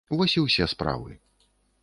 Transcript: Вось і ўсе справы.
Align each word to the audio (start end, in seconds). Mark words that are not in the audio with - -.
Вось 0.19 0.33
і 0.39 0.43
ўсе 0.45 0.67
справы. 0.73 1.11